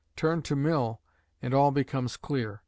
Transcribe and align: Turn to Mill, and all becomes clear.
Turn 0.15 0.41
to 0.41 0.55
Mill, 0.55 0.99
and 1.43 1.53
all 1.53 1.69
becomes 1.69 2.17
clear. 2.17 2.59